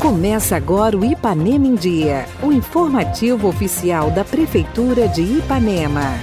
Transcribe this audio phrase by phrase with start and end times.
[0.00, 6.14] Começa agora o Ipanema em Dia, o informativo oficial da Prefeitura de Ipanema.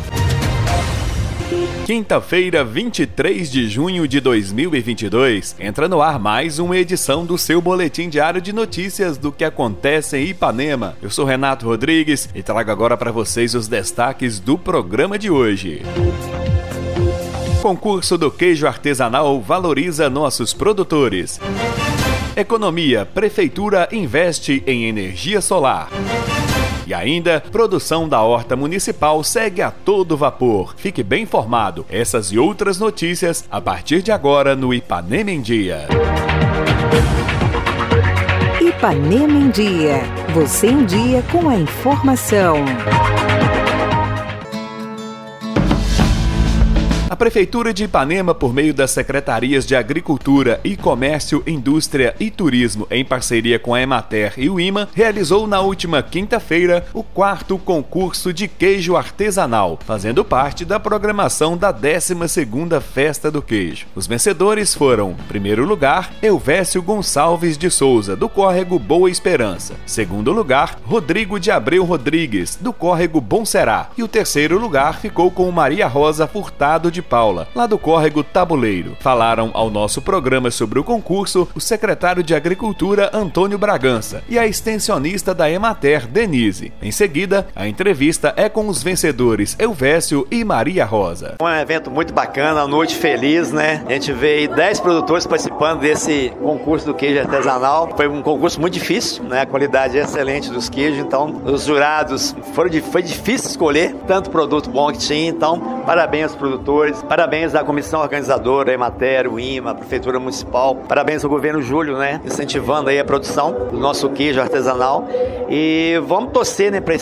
[1.85, 8.09] Quinta-feira, 23 de junho de 2022, entra no ar mais uma edição do seu boletim
[8.09, 10.97] diário de notícias do que acontece em Ipanema.
[10.99, 15.83] Eu sou Renato Rodrigues e trago agora para vocês os destaques do programa de hoje.
[17.66, 21.41] Concurso do queijo artesanal valoriza nossos produtores.
[22.36, 25.89] Economia, Prefeitura investe em energia solar.
[26.86, 30.75] E ainda, produção da horta municipal segue a todo vapor.
[30.78, 31.83] Fique bem informado.
[31.89, 35.88] Essas e outras notícias a partir de agora no Ipanema em Dia.
[38.61, 40.03] Ipanema em Dia.
[40.36, 42.58] Você em dia com a informação.
[47.16, 52.86] A Prefeitura de Ipanema, por meio das Secretarias de Agricultura e Comércio, Indústria e Turismo,
[52.91, 58.33] em parceria com a Emater e o IMA, realizou na última quinta-feira o quarto concurso
[58.33, 63.86] de queijo artesanal, fazendo parte da programação da 12ª Festa do Queijo.
[63.95, 69.75] Os vencedores foram, em primeiro lugar, Elvésio Gonçalves de Souza, do córrego Boa Esperança.
[69.86, 73.89] Segundo lugar, Rodrigo de Abreu Rodrigues, do córrego Bom Será.
[73.97, 78.98] E o terceiro lugar ficou com Maria Rosa Furtado de Paula, lá do córrego Tabuleiro.
[79.00, 84.45] Falaram ao nosso programa sobre o concurso o secretário de Agricultura Antônio Bragança e a
[84.45, 86.73] extensionista da Emater Denise.
[86.81, 91.36] Em seguida, a entrevista é com os vencedores Elvésio e Maria Rosa.
[91.42, 93.83] Um evento muito bacana, uma noite feliz, né?
[93.88, 97.94] A gente vê 10 produtores participando desse concurso do queijo artesanal.
[97.95, 99.42] Foi um concurso muito difícil, né?
[99.42, 104.70] A qualidade é excelente dos queijos, então os jurados foram foi difícil escolher tanto produto
[104.70, 110.75] bom que tinha, então parabéns aos produtores Parabéns à comissão organizadora, Emater, IMA, Prefeitura Municipal.
[110.75, 112.21] Parabéns ao governo Júlio, né?
[112.25, 115.07] Incentivando aí a produção do nosso queijo artesanal.
[115.49, 116.95] E vamos torcer, né, para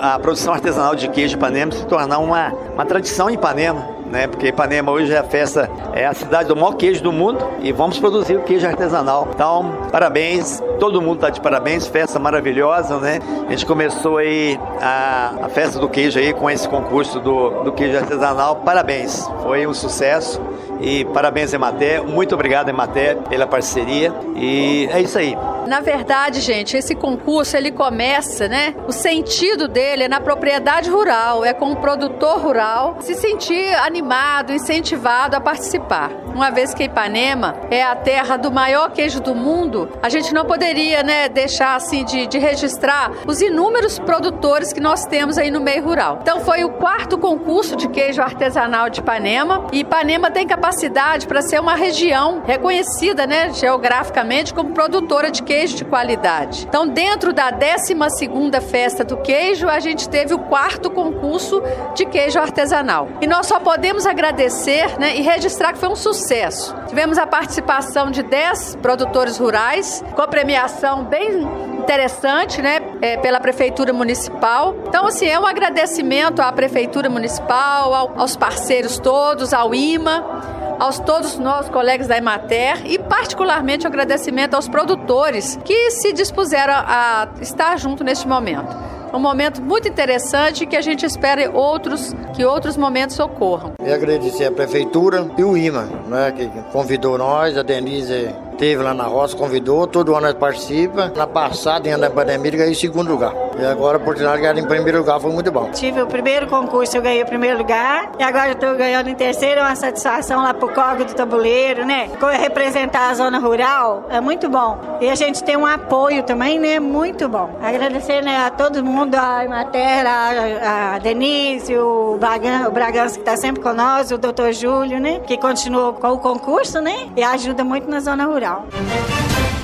[0.00, 4.26] a produção artesanal de queijo Ipanema se tornar uma, uma tradição em Ipanema né?
[4.26, 7.72] Porque Ipanema hoje é a festa, é a cidade do maior queijo do mundo e
[7.72, 9.28] vamos produzir o queijo artesanal.
[9.32, 13.20] Então, parabéns, todo mundo está de parabéns, festa maravilhosa, né?
[13.46, 17.72] A gente começou aí a, a festa do queijo aí com esse concurso do, do
[17.72, 18.56] queijo artesanal.
[18.56, 20.40] Parabéns, foi um sucesso
[20.80, 25.36] e parabéns Emater, muito obrigado Emater pela parceria e é isso aí.
[25.66, 28.74] Na verdade, gente, esse concurso ele começa, né?
[28.88, 34.52] O sentido dele é na propriedade rural, é com o produtor rural se sentir animado,
[34.52, 36.10] incentivado a participar.
[36.34, 40.44] Uma vez que Ipanema é a terra do maior queijo do mundo, a gente não
[40.44, 45.60] poderia, né, deixar assim de, de registrar os inúmeros produtores que nós temos aí no
[45.60, 46.18] meio rural.
[46.22, 51.42] Então foi o quarto concurso de queijo artesanal de Ipanema e Ipanema tem capacidade para
[51.42, 56.64] ser uma região reconhecida, né, geograficamente como produtora de queijo de qualidade.
[56.68, 61.60] Então, dentro da 12ª Festa do Queijo, a gente teve o quarto concurso
[61.94, 63.08] de queijo artesanal.
[63.20, 66.74] E nós só podemos agradecer né, e registrar que foi um sucesso.
[66.88, 71.42] Tivemos a participação de 10 produtores rurais, com a premiação bem
[71.78, 74.76] interessante, né, é, pela Prefeitura Municipal.
[74.86, 80.98] Então, assim, é um agradecimento à Prefeitura Municipal, ao, aos parceiros todos, ao IMA aos
[80.98, 87.28] todos nós, colegas da Emater, e particularmente um agradecimento aos produtores que se dispuseram a
[87.40, 88.74] estar junto neste momento.
[89.12, 93.72] Um momento muito interessante que a gente espera outros, que outros momentos ocorram.
[93.84, 98.94] E agradecer a Prefeitura e o IMA, né, que convidou nós, a Denise teve lá
[98.94, 101.12] na roça, convidou, todo ano participa.
[101.16, 103.34] Na passada, em ano da pandemia, ganhei segundo lugar.
[103.60, 105.70] E agora a oportunidade de ganhar em primeiro lugar foi muito bom.
[105.70, 108.12] Tive o primeiro concurso, eu ganhei o primeiro lugar.
[108.18, 111.84] E agora eu estou ganhando em terceiro, é uma satisfação lá pro Córrego do Tabuleiro,
[111.84, 112.10] né?
[112.40, 114.98] Representar a zona rural é muito bom.
[115.00, 116.80] E a gente tem um apoio também, né?
[116.80, 117.50] Muito bom.
[117.62, 123.20] Agradecer né, a todo mundo, a Imater, a, a Denise, o, Bragan, o Bragança que
[123.20, 125.20] está sempre conosco, o doutor Júlio, né?
[125.20, 127.10] Que continuou com o concurso, né?
[127.14, 128.64] E ajuda muito na zona rural.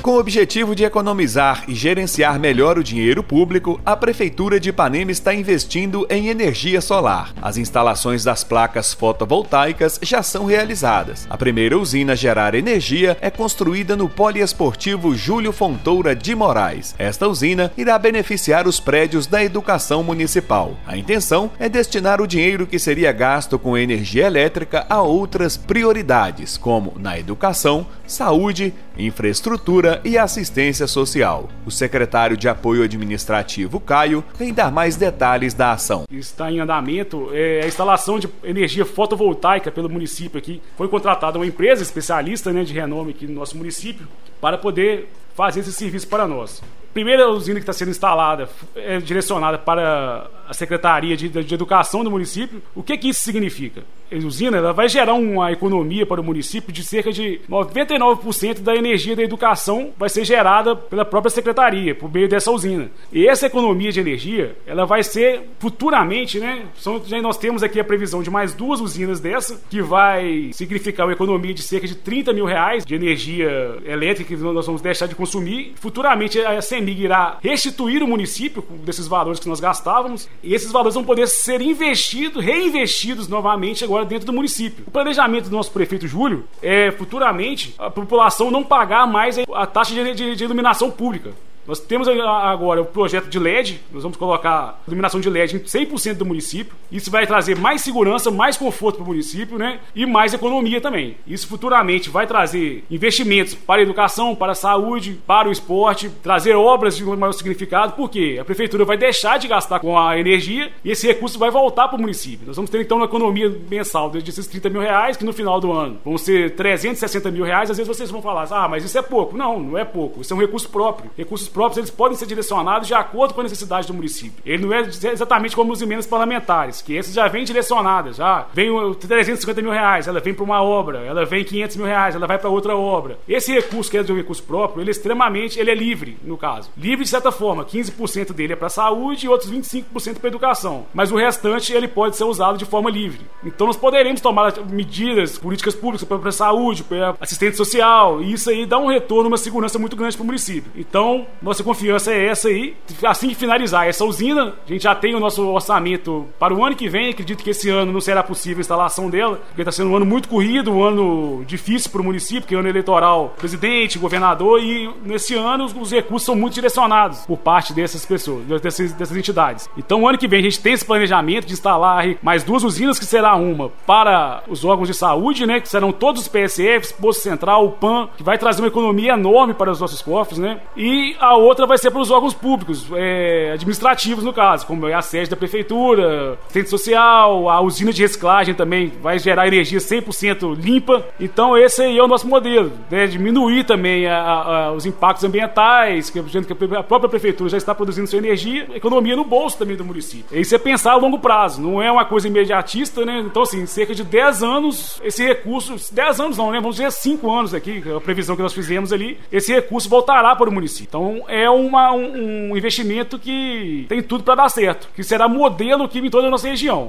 [0.06, 5.10] Com o objetivo de economizar e gerenciar melhor o dinheiro público, a Prefeitura de Ipanema
[5.10, 7.34] está investindo em energia solar.
[7.42, 11.26] As instalações das placas fotovoltaicas já são realizadas.
[11.28, 16.94] A primeira usina a gerar energia é construída no Poliesportivo Júlio Fontoura de Moraes.
[17.00, 20.76] Esta usina irá beneficiar os prédios da educação municipal.
[20.86, 26.56] A intenção é destinar o dinheiro que seria gasto com energia elétrica a outras prioridades,
[26.56, 31.48] como na educação, saúde, infraestrutura e Assistência Social.
[31.64, 36.04] O secretário de Apoio Administrativo, Caio, vem dar mais detalhes da ação.
[36.10, 40.62] Está em andamento é, a instalação de energia fotovoltaica pelo município aqui.
[40.76, 44.06] Foi contratada uma empresa especialista né, de renome aqui no nosso município
[44.40, 46.62] para poder fazer esse serviço para nós
[46.96, 52.10] primeira usina que está sendo instalada é direcionada para a Secretaria de, de, Educação do
[52.10, 52.62] município.
[52.74, 53.82] O que, que isso significa?
[54.12, 58.76] A usina ela vai gerar uma economia para o município de cerca de 99% da
[58.76, 62.88] energia da educação vai ser gerada pela própria secretaria, por meio dessa usina.
[63.12, 66.66] E essa economia de energia, ela vai ser futuramente, né?
[66.76, 71.12] São, nós temos aqui a previsão de mais duas usinas dessa, que vai significar uma
[71.12, 75.14] economia de cerca de 30 mil reais de energia elétrica que nós vamos deixar de
[75.14, 75.72] consumir.
[75.80, 80.94] Futuramente a CEMIG irá restituir o município desses valores que nós gastávamos e esses valores
[80.94, 84.84] vão poder ser investidos, reinvestidos novamente agora dentro do município.
[84.86, 89.94] O planejamento do nosso prefeito Júlio é futuramente a população não pagar mais a taxa
[89.94, 91.32] de, de, de iluminação pública.
[91.66, 96.14] Nós temos agora o projeto de LED, nós vamos colocar iluminação de LED em 100%
[96.14, 96.74] do município.
[96.90, 99.80] Isso vai trazer mais segurança, mais conforto para o município, né?
[99.94, 101.16] E mais economia também.
[101.26, 106.54] Isso futuramente vai trazer investimentos para a educação, para a saúde, para o esporte, trazer
[106.54, 110.90] obras de maior significado, porque a prefeitura vai deixar de gastar com a energia e
[110.90, 112.46] esse recurso vai voltar para o município.
[112.46, 115.72] Nós vamos ter então uma economia mensal desses 30 mil reais, que no final do
[115.72, 117.70] ano vão ser 360 mil reais.
[117.70, 119.36] Às vezes vocês vão falar, ah, mas isso é pouco.
[119.36, 120.20] Não, não é pouco.
[120.20, 121.10] Isso é um recurso próprio.
[121.16, 124.42] Recursos próprios eles podem ser direcionados de acordo com a necessidade do município.
[124.44, 128.68] Ele não é exatamente como os emendas parlamentares, que esses já vêm direcionadas, já vem
[128.92, 132.38] 350 mil reais, ela vem para uma obra, ela vem 500 mil reais, ela vai
[132.38, 133.18] para outra obra.
[133.26, 136.36] Esse recurso que é de um recurso próprio, ele é extremamente, ele é livre, no
[136.36, 136.70] caso.
[136.76, 140.84] Livre de certa forma, 15% dele é para saúde e outros 25% para educação.
[140.92, 143.20] Mas o restante ele pode ser usado de forma livre.
[143.42, 148.66] Então nós poderemos tomar medidas, políticas públicas para saúde, para assistente social, e isso aí
[148.66, 150.70] dá um retorno, uma segurança muito grande para o município.
[150.76, 152.76] Então, nossa confiança é essa aí.
[153.04, 156.74] Assim que finalizar essa usina, a gente já tem o nosso orçamento para o ano
[156.74, 157.10] que vem.
[157.10, 160.04] Acredito que esse ano não será possível a instalação dela, porque está sendo um ano
[160.04, 164.90] muito corrido, um ano difícil para o município, porque é ano eleitoral, presidente, governador, e
[165.04, 169.68] nesse ano os recursos são muito direcionados por parte dessas pessoas, dessas, dessas entidades.
[169.76, 173.04] Então, ano que vem a gente tem esse planejamento de instalar mais duas usinas, que
[173.04, 177.66] será uma para os órgãos de saúde, né, que serão todos os PSFs, Posto Central,
[177.66, 181.35] o PAN, que vai trazer uma economia enorme para os nossos cofres, né, e a
[181.36, 185.30] outra vai ser para os órgãos públicos, é, administrativos no caso, como é a sede
[185.30, 191.04] da prefeitura, assistente social, a usina de reciclagem também vai gerar energia 100% limpa.
[191.18, 193.06] Então esse aí é o nosso modelo, né?
[193.06, 198.08] diminuir também a, a, os impactos ambientais, que, que a própria prefeitura já está produzindo
[198.08, 200.38] sua energia, economia no bolso também do município.
[200.38, 203.20] Isso é pensar a longo prazo, não é uma coisa imediatista, né?
[203.20, 206.60] Então assim, cerca de 10 anos, esse recurso, 10 anos não, né?
[206.60, 210.48] Vamos dizer 5 anos aqui, a previsão que nós fizemos ali, esse recurso voltará para
[210.48, 210.86] o município.
[210.88, 215.84] Então é uma, um, um investimento que tem tudo para dar certo, que será modelo
[215.84, 216.88] aqui em toda a nossa região.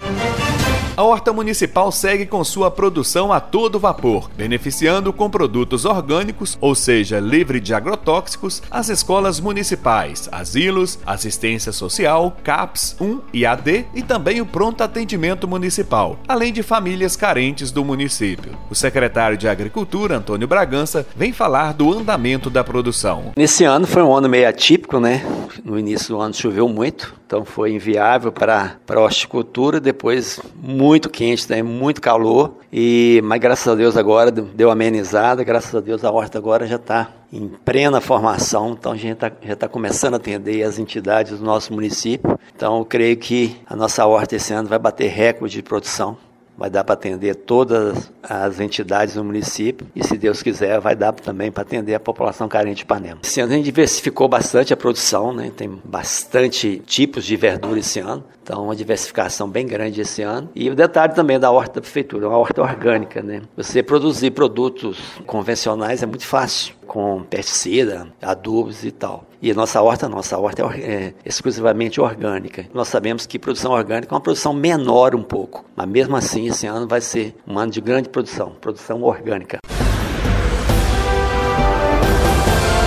[0.97, 6.73] A horta municipal segue com sua produção a todo vapor, beneficiando com produtos orgânicos, ou
[6.73, 14.01] seja, livre de agrotóxicos, as escolas municipais, asilos, assistência social, CAPS 1 e AD e
[14.01, 18.57] também o pronto atendimento municipal, além de famílias carentes do município.
[18.67, 23.33] O secretário de Agricultura, Antônio Bragança, vem falar do andamento da produção.
[23.37, 25.23] Nesse ano foi um ano meio atípico, né?
[25.63, 31.09] No início do ano choveu muito, então foi inviável para, para a horticultura, depois muito
[31.09, 31.61] quente, né?
[31.63, 36.37] muito calor, e, mas graças a Deus agora deu amenizada, graças a Deus a horta
[36.37, 40.63] agora já está em plena formação, então a gente tá, já está começando a atender
[40.63, 44.79] as entidades do nosso município, então eu creio que a nossa horta esse ano vai
[44.79, 46.17] bater recorde de produção,
[46.57, 51.13] vai dar para atender todas as entidades do município e, se Deus quiser, vai dar
[51.13, 53.19] também para atender a população carente de Ipanema.
[53.23, 55.51] Esse ano a gente diversificou bastante a produção, né?
[55.55, 60.49] tem bastante tipos de verdura esse ano, então uma diversificação bem grande esse ano.
[60.55, 63.21] E o detalhe também da horta da prefeitura, uma horta orgânica.
[63.21, 63.41] Né?
[63.55, 69.26] Você produzir produtos convencionais é muito fácil, com pesticida, adubos e tal.
[69.39, 72.65] E a nossa horta, nossa horta é, é, exclusivamente orgânica.
[72.73, 76.65] Nós sabemos que produção orgânica é uma produção menor um pouco, mas mesmo assim esse
[76.65, 79.59] ano vai ser um ano de grande produção, produção orgânica.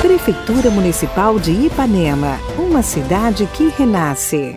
[0.00, 4.56] Prefeitura Municipal de Ipanema, uma cidade que renasce.